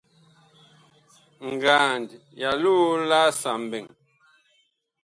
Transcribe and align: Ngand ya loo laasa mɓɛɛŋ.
Ngand 1.51 2.09
ya 2.39 2.49
loo 2.63 2.89
laasa 3.09 3.51
mɓɛɛŋ. 3.67 3.85